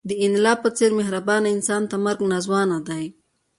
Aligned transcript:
د 0.09 0.11
انیلا 0.23 0.53
په 0.63 0.69
څېر 0.77 0.91
مهربان 0.99 1.43
انسان 1.55 1.81
ته 1.91 1.95
مرګ 2.05 2.19
ناځوانه 2.31 2.77
دی 2.87 3.05